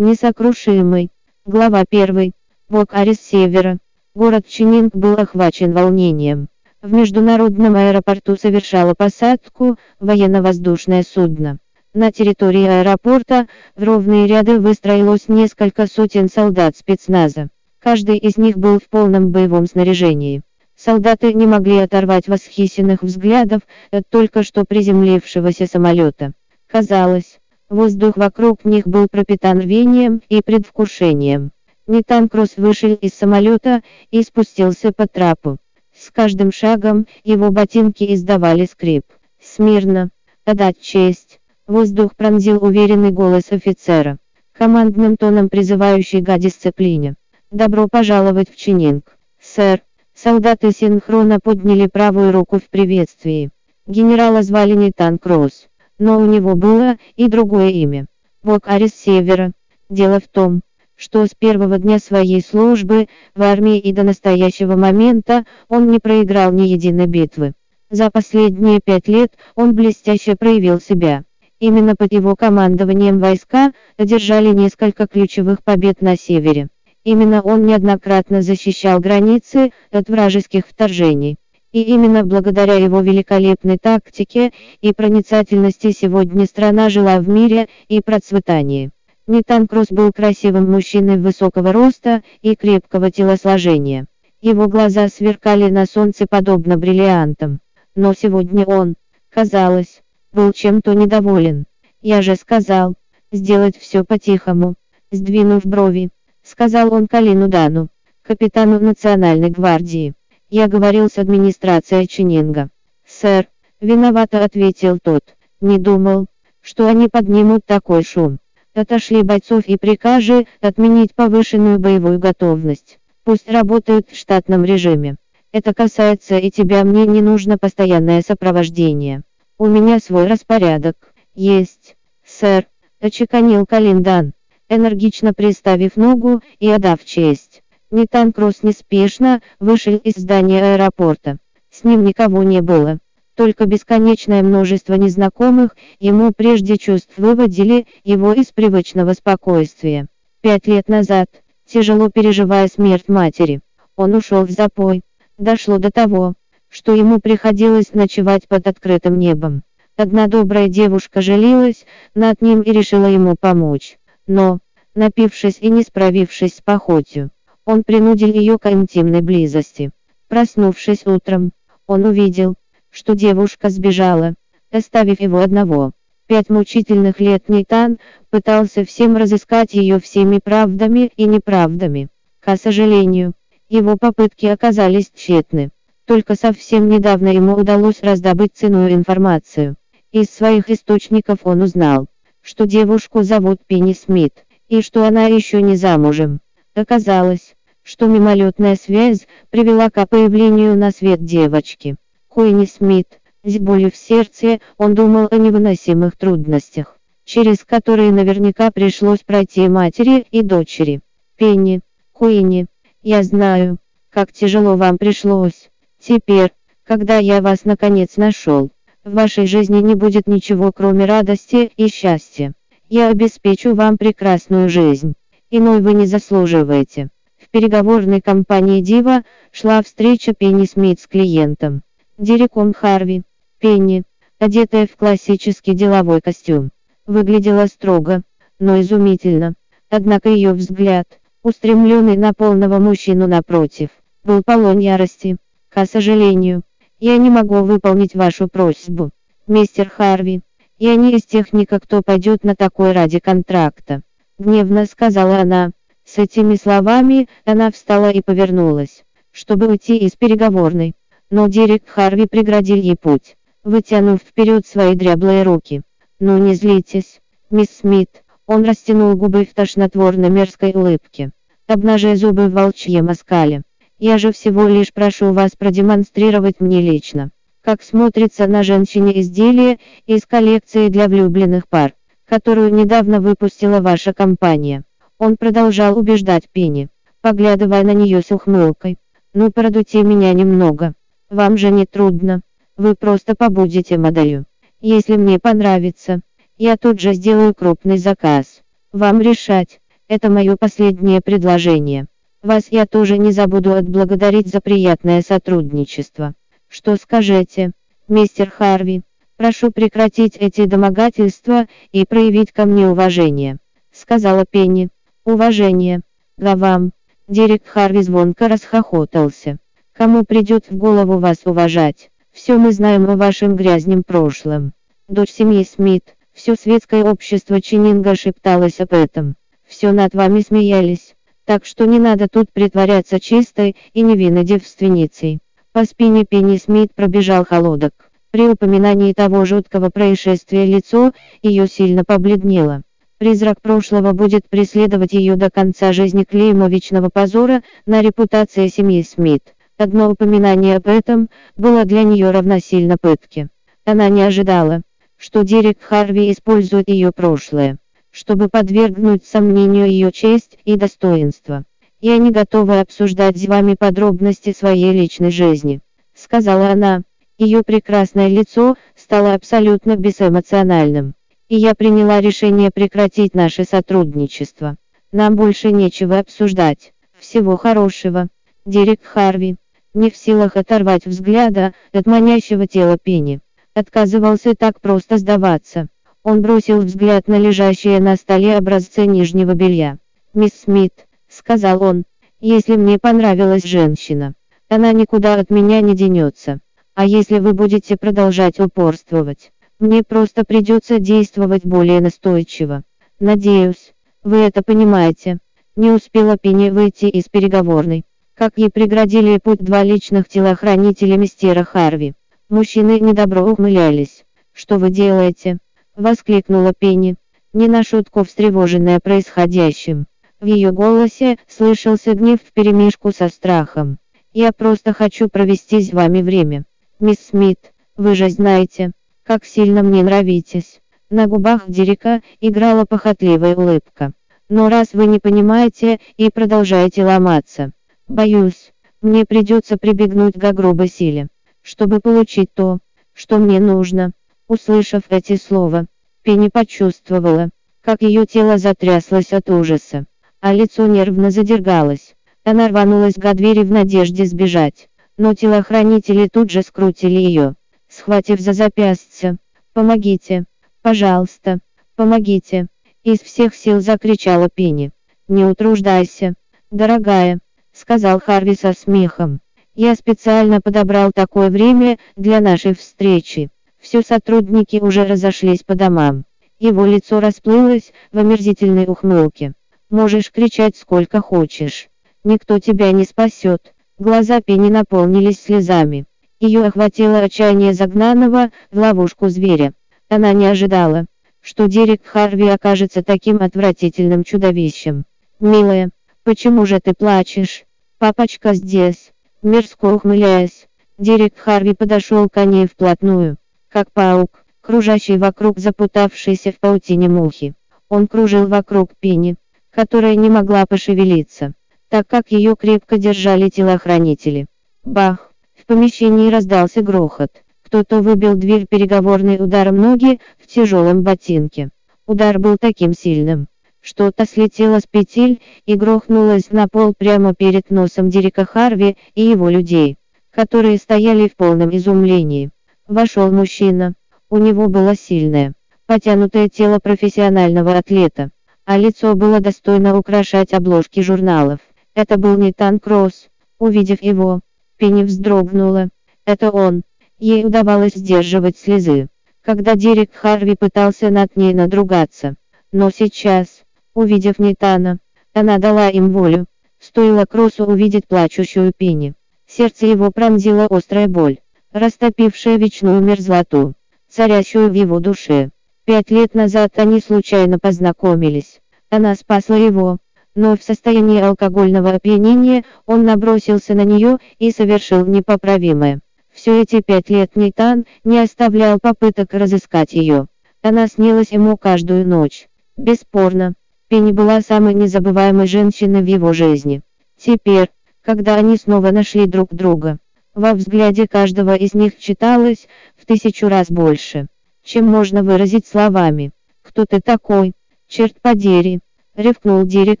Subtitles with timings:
[0.00, 1.10] Несокрушимый.
[1.44, 2.32] Глава 1.
[2.68, 3.78] Вок-Арис Севера.
[4.14, 6.46] Город Чининг был охвачен волнением.
[6.80, 11.58] В международном аэропорту совершало посадку военно-воздушное судно.
[11.94, 17.48] На территории аэропорта в ровные ряды выстроилось несколько сотен солдат спецназа.
[17.80, 20.42] Каждый из них был в полном боевом снаряжении.
[20.76, 26.34] Солдаты не могли оторвать восхищенных взглядов от только что приземлившегося самолета.
[26.68, 27.37] Казалось,
[27.68, 31.52] Воздух вокруг них был пропитан рвением и предвкушением.
[31.86, 35.58] Нитан Кросс вышел из самолета и спустился по трапу.
[35.94, 39.04] С каждым шагом его ботинки издавали скрип.
[39.40, 40.10] «Смирно!
[40.44, 44.16] Отдать честь!» Воздух пронзил уверенный голос офицера,
[44.52, 47.16] командным тоном призывающий к дисциплине.
[47.50, 49.82] «Добро пожаловать в Чининг, сэр!»
[50.14, 53.50] Солдаты синхронно подняли правую руку в приветствии.
[53.86, 55.68] Генерала звали Нитан Кросс.
[55.98, 58.06] Но у него было и другое имя.
[58.42, 59.52] Вокарис Севера.
[59.90, 60.62] Дело в том,
[60.94, 66.52] что с первого дня своей службы в армии и до настоящего момента он не проиграл
[66.52, 67.52] ни единой битвы.
[67.90, 71.24] За последние пять лет он блестяще проявил себя.
[71.58, 76.68] Именно под его командованием войска одержали несколько ключевых побед на севере.
[77.02, 81.38] Именно он неоднократно защищал границы от вражеских вторжений.
[81.78, 88.90] И именно благодаря его великолепной тактике и проницательности сегодня страна жила в мире и процветании.
[89.28, 94.06] Нитан Кросс был красивым мужчиной высокого роста и крепкого телосложения.
[94.40, 97.60] Его глаза сверкали на солнце подобно бриллиантам.
[97.94, 98.96] Но сегодня он,
[99.30, 101.66] казалось, был чем-то недоволен.
[102.02, 102.96] «Я же сказал,
[103.30, 104.74] сделать все по-тихому»,
[105.12, 106.10] сдвинув брови,
[106.42, 107.86] сказал он Калину Дану,
[108.22, 110.14] капитану Национальной гвардии.
[110.50, 112.70] Я говорил с администрацией Чининга.
[113.06, 113.48] Сэр,
[113.82, 115.22] виновато ответил тот.
[115.60, 116.26] Не думал,
[116.62, 118.38] что они поднимут такой шум.
[118.72, 122.98] Отошли бойцов и прикажи отменить повышенную боевую готовность.
[123.24, 125.16] Пусть работают в штатном режиме.
[125.52, 129.24] Это касается и тебя, мне не нужно постоянное сопровождение.
[129.58, 130.96] У меня свой распорядок.
[131.34, 132.66] Есть, сэр,
[133.00, 134.32] очеканил Калиндан,
[134.70, 137.47] энергично приставив ногу и отдав честь.
[137.90, 141.38] Нитан Кросс неспешно вышел из здания аэропорта.
[141.70, 142.98] С ним никого не было.
[143.34, 150.06] Только бесконечное множество незнакомых ему прежде чувств выводили его из привычного спокойствия.
[150.42, 151.30] Пять лет назад,
[151.64, 153.60] тяжело переживая смерть матери,
[153.96, 155.00] он ушел в запой.
[155.38, 156.34] Дошло до того,
[156.68, 159.62] что ему приходилось ночевать под открытым небом.
[159.96, 163.98] Одна добрая девушка жалилась над ним и решила ему помочь.
[164.26, 164.58] Но,
[164.94, 167.30] напившись и не справившись с походью,
[167.68, 169.90] он принудил ее к интимной близости.
[170.28, 171.52] Проснувшись утром,
[171.86, 172.54] он увидел,
[172.88, 174.36] что девушка сбежала,
[174.70, 175.92] оставив его одного.
[176.26, 177.98] Пять мучительных лет Нейтан
[178.30, 182.08] пытался всем разыскать ее всеми правдами и неправдами.
[182.40, 183.34] К сожалению,
[183.68, 185.68] его попытки оказались тщетны.
[186.06, 189.76] Только совсем недавно ему удалось раздобыть ценную информацию.
[190.10, 192.06] Из своих источников он узнал,
[192.40, 196.40] что девушку зовут Пенни Смит, и что она еще не замужем.
[196.74, 197.56] Оказалось,
[197.88, 201.96] что мимолетная связь привела к появлению на свет девочки.
[202.28, 209.20] Куинни Смит, с болью в сердце, он думал о невыносимых трудностях, через которые наверняка пришлось
[209.20, 211.00] пройти матери и дочери.
[211.36, 211.80] Пенни,
[212.12, 212.66] Куинни,
[213.02, 213.78] я знаю,
[214.10, 215.70] как тяжело вам пришлось.
[215.98, 216.52] Теперь,
[216.84, 218.70] когда я вас наконец нашел,
[219.02, 222.52] в вашей жизни не будет ничего кроме радости и счастья.
[222.90, 225.14] Я обеспечу вам прекрасную жизнь.
[225.48, 227.08] Иной вы не заслуживаете.
[227.48, 229.22] В переговорной компании Дива
[229.52, 231.80] шла встреча Пенни Смит с клиентом.
[232.18, 233.22] Диреком Харви.
[233.58, 234.02] Пенни,
[234.38, 236.72] одетая в классический деловой костюм,
[237.06, 238.20] выглядела строго,
[238.58, 239.54] но изумительно.
[239.88, 241.06] Однако ее взгляд,
[241.42, 243.88] устремленный на полного мужчину напротив,
[244.24, 245.38] был полон ярости.
[245.70, 246.64] К сожалению,
[246.98, 249.08] я не могу выполнить вашу просьбу,
[249.46, 250.42] мистер Харви.
[250.78, 254.02] Я не из техника, кто пойдет на такой ради контракта.
[254.38, 255.70] Гневно сказала она.
[256.10, 260.94] С этими словами она встала и повернулась, чтобы уйти из переговорной.
[261.30, 265.82] Но Дерек Харви преградил ей путь, вытянув вперед свои дряблые руки.
[266.18, 267.20] «Ну не злитесь,
[267.50, 268.24] мисс Смит».
[268.46, 271.32] Он растянул губы в тошнотворно мерзкой улыбке,
[271.66, 273.60] обнажая зубы в волчьем оскале.
[273.98, 280.24] «Я же всего лишь прошу вас продемонстрировать мне лично, как смотрится на женщине изделие из
[280.24, 281.92] коллекции для влюбленных пар,
[282.24, 284.84] которую недавно выпустила ваша компания».
[285.18, 286.88] Он продолжал убеждать Пенни,
[287.22, 288.98] поглядывая на нее с ухмылкой.
[289.34, 290.94] «Ну продуйте меня немного.
[291.28, 292.42] Вам же не трудно.
[292.76, 294.46] Вы просто побудете моделью.
[294.80, 296.20] Если мне понравится,
[296.56, 298.62] я тут же сделаю крупный заказ.
[298.92, 299.80] Вам решать.
[300.06, 302.06] Это мое последнее предложение.
[302.40, 306.34] Вас я тоже не забуду отблагодарить за приятное сотрудничество.
[306.68, 307.72] Что скажете,
[308.06, 309.02] мистер Харви?
[309.36, 313.58] Прошу прекратить эти домогательства и проявить ко мне уважение,
[313.92, 314.88] сказала Пенни.
[315.28, 316.00] Уважение.
[316.38, 316.92] Да вам.
[317.28, 319.58] Дерек Харви звонко расхохотался.
[319.92, 322.08] Кому придет в голову вас уважать?
[322.32, 324.72] Все мы знаем о вашем грязном прошлом.
[325.06, 329.34] Дочь семьи Смит, все светское общество Чининга шепталось об этом.
[329.66, 331.14] Все над вами смеялись.
[331.44, 335.40] Так что не надо тут притворяться чистой и невинной девственницей.
[335.72, 337.92] По спине Пенни Смит пробежал холодок.
[338.30, 342.82] При упоминании того жуткого происшествия лицо ее сильно побледнело.
[343.18, 349.56] Призрак прошлого будет преследовать ее до конца жизни клейма вечного позора на репутации семьи Смит.
[349.76, 353.48] Одно упоминание об этом было для нее равносильно пытке.
[353.84, 354.82] Она не ожидала,
[355.16, 357.78] что Дерек Харви использует ее прошлое,
[358.12, 361.64] чтобы подвергнуть сомнению ее честь и достоинство.
[362.00, 365.80] «Я не готова обсуждать с вами подробности своей личной жизни»,—
[366.14, 367.02] сказала она.
[367.36, 371.14] Ее прекрасное лицо стало абсолютно безэмоциональным.
[371.48, 374.76] И я приняла решение прекратить наше сотрудничество.
[375.12, 376.92] Нам больше нечего обсуждать.
[377.18, 378.28] Всего хорошего.
[378.66, 379.56] Дерек Харви
[379.94, 383.40] не в силах оторвать взгляда от манящего тела Пенни.
[383.74, 385.88] Отказывался так просто сдаваться.
[386.22, 389.98] Он бросил взгляд на лежащие на столе образцы нижнего белья.
[390.34, 392.04] «Мисс Смит»,— сказал он,—
[392.40, 394.34] «если мне понравилась женщина,
[394.68, 396.60] она никуда от меня не денется.
[396.94, 402.82] А если вы будете продолжать упорствовать, мне просто придется действовать более настойчиво.
[403.20, 405.38] Надеюсь, вы это понимаете».
[405.76, 408.04] Не успела Пенни выйти из переговорной
[408.38, 412.14] как ей преградили путь два личных телохранителя мистера Харви.
[412.48, 414.24] Мужчины недобро ухмылялись.
[414.52, 415.58] «Что вы делаете?»—
[415.96, 417.16] воскликнула Пенни,
[417.52, 420.06] не на шутку встревоженная происходящим.
[420.38, 423.98] В ее голосе слышался гнев вперемешку со страхом.
[424.32, 426.64] «Я просто хочу провести с вами время.
[427.00, 428.92] Мисс Смит, вы же знаете,
[429.28, 430.80] как сильно мне нравитесь».
[431.10, 434.12] На губах Дерека играла похотливая улыбка.
[434.48, 437.72] «Но раз вы не понимаете и продолжаете ломаться,
[438.08, 438.72] Боюсь,
[439.02, 441.28] мне придется прибегнуть к грубой силе,
[441.60, 442.78] чтобы получить то,
[443.12, 444.12] что мне нужно.
[444.48, 445.86] Услышав эти слова,
[446.22, 447.50] Пенни почувствовала,
[447.82, 450.06] как ее тело затряслось от ужаса,
[450.40, 452.16] а лицо нервно задергалось.
[452.44, 454.88] Она рванулась к двери в надежде сбежать,
[455.18, 457.56] но телохранители тут же скрутили ее,
[457.98, 459.36] схватив за запястье.
[459.72, 460.44] «Помогите!
[460.82, 461.58] Пожалуйста!
[461.96, 462.68] Помогите!»
[463.02, 464.90] Из всех сил закричала Пенни.
[465.28, 466.34] «Не утруждайся,
[466.70, 467.40] дорогая!»
[467.78, 469.40] сказал Харви со смехом.
[469.74, 473.50] Я специально подобрал такое время для нашей встречи.
[473.78, 476.24] Все сотрудники уже разошлись по домам.
[476.58, 479.52] Его лицо расплылось в омерзительной ухмылке.
[479.90, 481.88] Можешь кричать сколько хочешь.
[482.24, 483.74] Никто тебя не спасет.
[483.98, 486.06] Глаза Пени наполнились слезами.
[486.40, 489.72] Ее охватило отчаяние загнанного в ловушку зверя.
[490.08, 491.06] Она не ожидала,
[491.40, 495.04] что Дерек Харви окажется таким отвратительным чудовищем.
[495.40, 495.90] «Милая,
[496.24, 497.64] почему же ты плачешь?»
[497.98, 499.12] Папочка здесь.
[499.42, 500.68] Мерзко ухмыляясь,
[500.98, 503.38] Дерек Харви подошел к ней вплотную,
[503.68, 507.54] как паук, кружащий вокруг запутавшейся в паутине мухи.
[507.88, 509.34] Он кружил вокруг Пени,
[509.70, 511.54] которая не могла пошевелиться,
[511.88, 514.46] так как ее крепко держали телохранители.
[514.84, 515.27] Бах!
[515.68, 517.30] Помещении раздался грохот.
[517.62, 521.68] Кто-то выбил дверь переговорной ударом ноги в тяжелом ботинке.
[522.06, 523.48] Удар был таким сильным,
[523.82, 529.50] что-то слетело с петель и грохнулось на пол прямо перед носом Дерека Харви и его
[529.50, 529.98] людей,
[530.30, 532.48] которые стояли в полном изумлении.
[532.86, 533.92] Вошел мужчина.
[534.30, 535.52] У него было сильное,
[535.84, 538.30] потянутое тело профессионального атлета,
[538.64, 541.60] а лицо было достойно украшать обложки журналов.
[541.94, 543.28] Это был Нитан Кросс.
[543.58, 544.40] Увидев его,
[544.78, 545.90] Пенни вздрогнула.
[546.24, 546.82] Это он.
[547.18, 549.08] Ей удавалось сдерживать слезы,
[549.42, 552.36] когда Дерек Харви пытался над ней надругаться.
[552.72, 553.64] Но сейчас,
[553.98, 555.00] Увидев Нитана,
[555.32, 556.46] она дала им волю.
[556.78, 559.14] Стоило Кроссу увидеть плачущую Пенни.
[559.44, 561.38] Сердце его пронзила острая боль,
[561.72, 563.74] растопившая вечную мерзлоту,
[564.08, 565.50] царящую в его душе.
[565.84, 568.60] Пять лет назад они случайно познакомились.
[568.88, 569.98] Она спасла его,
[570.38, 575.98] но в состоянии алкогольного опьянения он набросился на нее и совершил непоправимое.
[576.32, 580.28] Все эти пять лет Нитан не оставлял попыток разыскать ее.
[580.62, 582.48] Она снилась ему каждую ночь.
[582.76, 583.54] Бесспорно,
[583.88, 586.82] Пенни была самой незабываемой женщиной в его жизни.
[587.16, 589.98] Теперь, когда они снова нашли друг друга,
[590.34, 594.28] во взгляде каждого из них читалось в тысячу раз больше,
[594.62, 596.30] чем можно выразить словами.
[596.62, 597.54] «Кто ты такой?
[597.88, 598.78] Черт подери!»
[599.18, 600.00] Ревкнул Дирек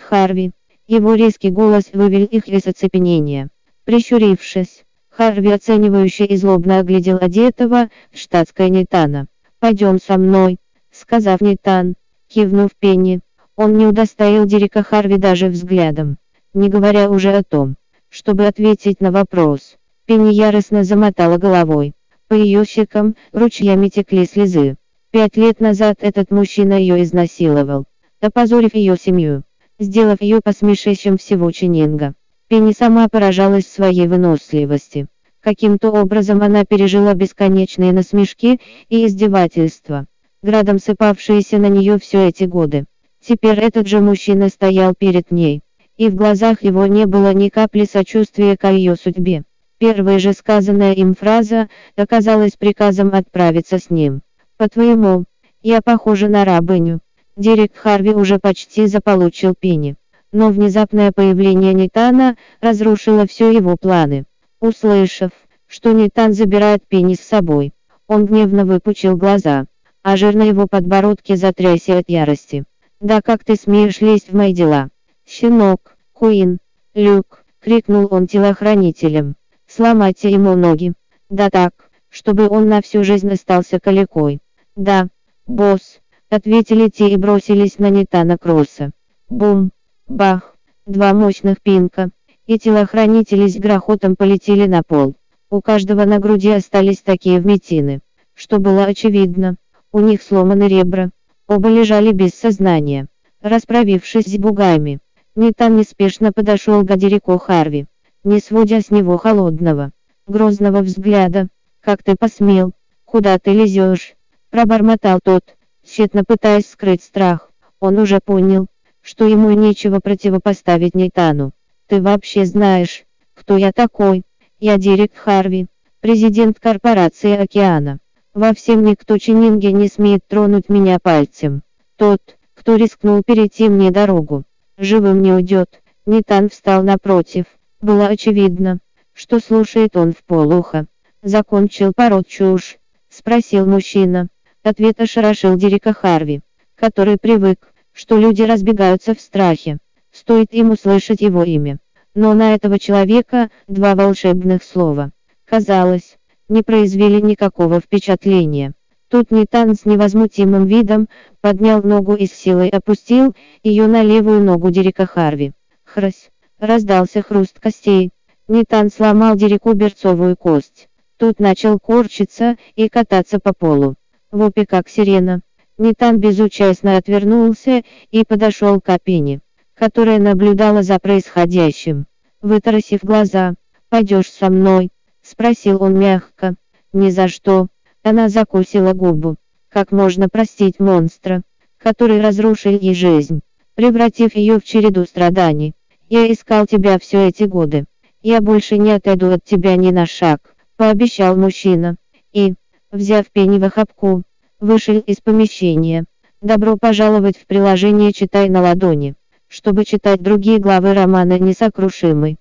[0.00, 0.50] Харви.
[0.88, 3.48] Его резкий голос вывел их из оцепенения.
[3.84, 9.28] Прищурившись, Харви оценивающе и злобно оглядел одетого в штатское Нитана.
[9.60, 10.58] «Пойдем со мной»,—
[10.90, 11.94] сказав Нитан,
[12.26, 13.20] кивнув Пенни.
[13.56, 16.18] Он не удостоил Дирека Харви даже взглядом,
[16.52, 17.76] не говоря уже о том,
[18.08, 19.76] чтобы ответить на вопрос.
[20.06, 21.94] Пенни яростно замотала головой.
[22.26, 24.76] По ее щекам ручьями текли слезы.
[25.12, 27.86] Пять лет назад этот мужчина ее изнасиловал,
[28.24, 29.44] опозорив ее семью
[29.78, 32.14] сделав ее посмешищем всего Ченнинга.
[32.48, 35.06] Пенни сама поражалась своей выносливости.
[35.40, 40.06] Каким-то образом она пережила бесконечные насмешки и издевательства,
[40.42, 42.86] градом сыпавшиеся на нее все эти годы.
[43.20, 45.62] Теперь этот же мужчина стоял перед ней,
[45.96, 49.42] и в глазах его не было ни капли сочувствия к ее судьбе.
[49.78, 54.22] Первая же сказанная им фраза оказалась приказом отправиться с ним.
[54.56, 55.24] «По-твоему,
[55.62, 57.00] я похожа на рабыню?»
[57.36, 59.96] Дерек Харви уже почти заполучил Пенни.
[60.30, 64.24] Но внезапное появление Нитана разрушило все его планы.
[64.60, 65.30] Услышав,
[65.66, 67.72] что Нитан забирает Пенни с собой,
[68.06, 69.66] он гневно выпучил глаза,
[70.02, 72.64] а жир на его подбородке затрясся от ярости.
[73.00, 74.90] «Да как ты смеешь лезть в мои дела?»
[75.26, 76.58] «Щенок, Куин,
[76.94, 79.36] Люк!»— крикнул он телохранителям.
[79.66, 80.92] «Сломайте ему ноги!»
[81.30, 81.72] «Да так,
[82.10, 84.40] чтобы он на всю жизнь остался калекой!»
[84.76, 85.08] «Да,
[85.46, 86.00] босс!»
[86.36, 88.90] Ответили те и бросились на Нитана Кросса.
[89.28, 89.70] Бум!
[90.08, 90.56] Бах!
[90.84, 92.10] Два мощных пинка.
[92.48, 95.14] И телохранители с грохотом полетели на пол.
[95.48, 98.00] У каждого на груди остались такие вмятины,
[98.34, 99.58] что было очевидно.
[99.92, 101.10] У них сломаны ребра.
[101.46, 103.06] Оба лежали без сознания.
[103.40, 104.98] Расправившись с бугами,
[105.36, 107.86] Нитан неспешно подошел к Гадерику Харви,
[108.24, 109.92] не сводя с него холодного,
[110.26, 111.46] грозного взгляда.
[111.80, 112.72] «Как ты посмел?
[113.04, 114.16] Куда ты лезешь?»
[114.50, 115.53] Пробормотал тот,
[115.94, 117.52] тщетно пытаясь скрыть страх.
[117.78, 118.66] Он уже понял,
[119.00, 121.52] что ему нечего противопоставить Нейтану.
[121.86, 124.24] «Ты вообще знаешь, кто я такой?»
[124.58, 125.66] «Я Дерек Харви,
[126.00, 127.98] президент корпорации Океана.
[128.32, 131.62] Во всем никто Ченнинге не смеет тронуть меня пальцем.
[131.96, 132.20] Тот,
[132.54, 134.42] кто рискнул перейти мне дорогу,
[134.76, 135.80] живым не уйдет».
[136.06, 137.44] Нитан встал напротив.
[137.80, 138.80] Было очевидно,
[139.12, 140.86] что слушает он в полухо.
[141.22, 144.28] «Закончил пороть чушь?»– спросил мужчина.
[144.64, 146.40] Ответ ошарашил Дерека Харви,
[146.74, 149.76] который привык, что люди разбегаются в страхе.
[150.10, 151.80] Стоит им услышать его имя.
[152.14, 155.10] Но на этого человека два волшебных слова,
[155.44, 156.16] казалось,
[156.48, 158.72] не произвели никакого впечатления.
[159.08, 161.10] Тут Нитан с невозмутимым видом
[161.42, 165.52] поднял ногу и с силой опустил ее на левую ногу Дерека Харви.
[165.84, 166.30] Хрась!
[166.58, 168.12] Раздался хруст костей.
[168.48, 170.88] Нитан сломал Дереку берцовую кость.
[171.18, 173.96] Тут начал корчиться и кататься по полу
[174.34, 175.40] вопе как сирена.
[175.78, 179.40] Нитан безучастно отвернулся и подошел к Апине,
[179.74, 182.06] которая наблюдала за происходящим.
[182.42, 183.54] Вытарасив глаза,
[183.88, 184.90] «Пойдешь со мной?»–
[185.22, 186.56] спросил он мягко.
[186.92, 187.68] «Ни за что».
[188.02, 189.36] Она закусила губу.
[189.68, 191.42] Как можно простить монстра,
[191.78, 193.40] который разрушил ей жизнь,
[193.74, 195.74] превратив ее в череду страданий?
[196.08, 197.86] Я искал тебя все эти годы.
[198.20, 201.96] Я больше не отойду от тебя ни на шаг, пообещал мужчина.
[202.32, 202.54] И,
[202.94, 204.22] взяв пени в охапку,
[204.60, 206.04] вышел из помещения.
[206.40, 209.14] Добро пожаловать в приложение «Читай на ладони»,
[209.48, 212.38] чтобы читать другие главы романа «Несокрушимый».